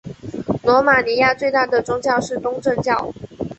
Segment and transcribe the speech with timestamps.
[0.63, 3.13] 罗马尼亚最大的宗教是东正教。